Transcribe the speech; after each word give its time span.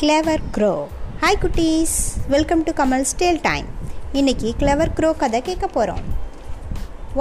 Clever 0.00 0.42
crow 0.54 0.70
hi 1.20 1.38
குட்டீஸ். 1.42 1.94
Welcome 2.32 2.62
to 2.64 2.72
Kamal 2.80 3.04
tale 3.10 3.38
time 3.46 3.68
இன்றைக்கி 4.18 4.48
clever 4.60 4.92
crow 4.96 5.10
கதை 5.22 5.38
கேட்க 5.46 5.66
போகிறோம் 5.76 6.02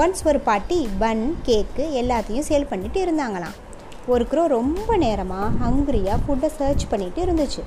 ஒன்ஸ் 0.02 0.24
ஒரு 0.29 0.40
பாட்டி 0.48 0.80
பன் 1.02 1.24
கேக்கு 1.46 1.85
எல்லாத்தையும் 2.02 2.48
சேல் 2.49 2.67
பண்ணிட்டு 2.72 2.99
இருந்தாங்களாம். 3.06 3.56
ஒரு 4.13 4.26
க்ரோ 4.31 4.44
ரொம்ப 4.56 4.98
நேரமாக 5.06 5.48
ஹங்க்ரியாக 5.63 6.20
ஃபுட்டை 6.26 6.49
சர்ச் 6.58 6.85
பண்ணிட்டு 6.94 7.22
இருந்துச்சு. 7.26 7.63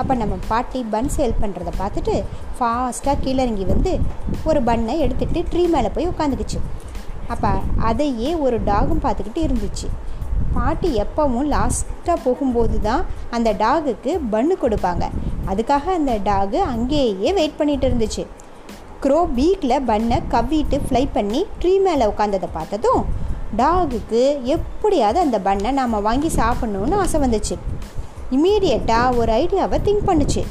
அப்போ 0.00 0.16
நம்ம 0.22 0.38
பாட்டி 0.50 0.82
பன் 0.94 1.12
சேல் 1.16 1.38
பண்ணுறத 1.44 1.72
பார்த்துட்டு 1.82 2.16
ஃபாஸ்ட்டாக 2.58 3.16
கீழே 3.24 3.40
இறங்கி 3.46 3.66
வந்து 3.72 3.94
ஒரு 4.50 4.62
பன்னை 4.70 4.96
எடுத்துகிட்டு 5.06 5.42
ட்ரீ 5.52 5.64
மேலே 5.76 5.92
போய் 5.96 6.12
உட்காந்துக்குச்சு. 6.12 6.60
அப்போ 7.34 7.52
அதையே 7.90 8.32
ஒரு 8.46 8.58
டாகும் 8.70 9.04
பார்த்துக்கிட்டு 9.06 9.42
இருந்துச்சு. 9.48 9.88
பாட்டி 10.54 10.88
எப்பவும் 11.04 11.48
லாஸ்ட்டாக 11.54 12.16
போகும்போது 12.24 12.76
தான் 12.88 13.02
அந்த 13.36 13.50
டாகுக்கு 13.62 14.12
பன்னு 14.32 14.54
கொடுப்பாங்க. 14.62 15.04
அதுக்காக 15.50 15.84
அந்த 15.98 16.14
டாகு 16.28 16.58
அங்கேயே 16.72 17.30
வெயிட் 17.38 17.58
பண்ணிட்டு 17.60 17.86
இருந்துச்சு. 17.90 18.24
க்ரோ 19.04 19.18
பீக்கில் 19.36 19.84
பன்னை 19.90 20.16
கவ்விட்டு 20.34 20.78
ஃப்ளை 20.86 21.04
பண்ணி 21.16 21.40
ட்ரீ 21.60 21.74
மேலே 21.86 22.08
உட்காந்ததை 22.12 22.48
பார்த்ததும் 22.56 23.02
டாகுக்கு 23.60 24.22
எப்படியாவது 24.54 25.18
அந்த 25.26 25.38
பன்னை 25.46 25.70
நாம் 25.78 26.04
வாங்கி 26.08 26.30
சாப்பிட்ணுன்னு 26.40 26.98
ஆசை 27.04 27.20
வந்துச்சு. 27.24 27.56
இமீடியட்டாக 28.36 29.16
ஒரு 29.20 29.32
ஐடியாவை 29.42 29.78
திங்க் 29.86 30.08
பண்ணுச்சு. 30.10 30.42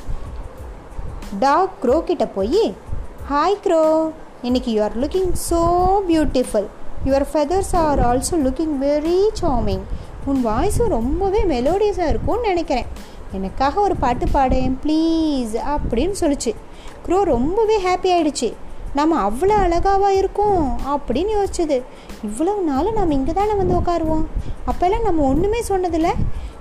டாக் 1.44 1.78
க்ரோ 1.84 1.96
கிட்ட 2.10 2.26
போய் 2.38 2.64
ஹாய் 3.32 3.62
க்ரோ 3.66 3.84
இன்னைக்கு 4.48 4.70
you 4.76 4.82
are 4.88 4.98
looking 5.04 5.32
so 5.48 5.62
beautiful 6.10 6.68
your 7.06 7.26
feathers 7.34 7.76
are 7.76 8.00
also 8.10 8.38
looking 8.46 8.76
very 8.82 9.20
charming 9.42 9.84
உன் 10.26 10.46
வாய்ஸும் 10.46 10.94
ரொம்பவே 10.98 11.42
மெலோடியஸாக 11.44 12.08
இருக்கும்னு 12.08 12.48
நினைக்கிறேன். 12.48 12.86
எனக்காக 13.32 13.82
ஒரு 13.82 13.96
பாட்டு 13.96 14.28
பாடேன் 14.28 14.80
ப்ளீஸ் 14.84 15.54
அப்படின்னு 15.76 16.16
சொல்லிச்சு. 16.20 16.52
க்ரோ 17.06 17.22
ரொம்பவே 17.22 17.78
ஹாப்பி 17.82 18.10
ஆயிடுச்சு. 18.16 18.54
நம்ம 18.94 19.30
அவ்வளோ 19.30 19.56
அழகாவாக 19.66 20.14
இருக்கோம் 20.14 20.80
அப்படின்னு 20.94 21.32
யோசிச்சுது. 21.38 21.82
இவ்வளவு 22.24 22.62
நாளும் 22.62 22.94
நம்ம 22.94 23.14
இங்கே 23.14 23.34
தானே 23.34 23.54
வந்து 23.54 23.76
உட்காருவோம். 23.80 24.26
அப்போல்லாம் 24.72 25.02
நம்ம 25.02 25.24
ஒன்றுமே 25.24 25.60
சொன்னதில்ல. 25.68 26.12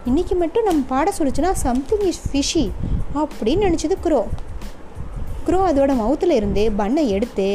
இன்றைக்கி 0.06 0.36
மட்டும் 0.36 0.64
நம்ம 0.64 0.82
பாட 0.88 1.12
சொல்லிச்சுன்னா 1.18 1.52
சம்திங் 1.52 2.06
இஸ் 2.10 2.22
ஃபிஷி 2.32 2.70
அப்படின்னு 3.14 3.66
நினச்சது 3.68 3.96
க்ரோ. 4.04 4.20
க்ரோ 5.48 5.58
அதோட 5.70 5.92
மவுத்தில் 6.02 6.34
இருந்து 6.38 6.62
பண்ணை 6.80 7.04
எடுத்து 7.16 7.48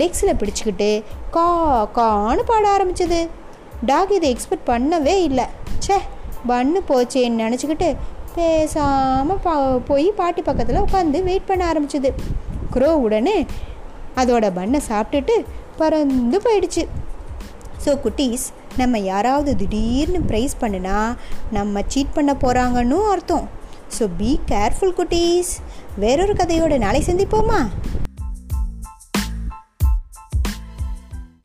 லெக்ஸில் 0.00 0.38
பிடிச்சிக்கிட்டு 0.40 0.90
கா 1.36 1.44
கான்னு 1.98 2.42
பாட 2.50 2.64
ஆரம்பிச்சது. 2.76 3.20
டாக் 3.90 4.14
இதை 4.16 4.28
எக்ஸ்பெக்ட் 4.34 4.70
பண்ணவே 4.72 5.14
இல்லை. 5.28 5.46
ச்சே 5.84 5.96
பண்ணு 6.50 6.80
போச்சேன்னு 6.90 7.42
நினச்சிக்கிட்டு 7.44 7.88
பேசாமல் 8.34 9.40
பா 9.44 9.54
போய் 9.88 10.08
பாட்டி 10.18 10.42
பக்கத்தில் 10.48 10.82
உட்காந்து 10.84 11.20
வெயிட் 11.28 11.48
பண்ண 11.48 11.62
ஆரம்பிச்சது. 11.70 12.10
க்ரோ 12.74 12.90
உடனே 13.04 13.36
அதோட 14.20 14.46
பண்ணை 14.58 14.80
சாப்பிட்டுட்டு 14.88 15.36
பறந்து 15.80 16.38
போயிடுச்சு. 16.46 16.82
ஸோ 17.84 17.90
குட்டீஸ் 18.04 18.46
நம்ம 18.80 18.98
யாராவது 19.12 19.52
திடீர்னு 19.60 20.20
ப்ரைஸ் 20.30 20.54
பண்ணுனா 20.62 20.98
நம்ம 21.56 21.82
சீட் 21.92 22.16
பண்ண 22.18 22.32
போகிறாங்கன்னு 22.42 22.98
அர்த்தம். 23.14 23.46
ஸோ 23.98 24.08
பி 24.18 24.40
கேர்ஃபுல் 24.48 24.96
குட்டீஸ். 24.98 25.52
வேறொரு 25.96 26.32
கதையோட 26.32 26.78
நாளை 26.78 27.02
சந்திப்போமா? 27.06 27.60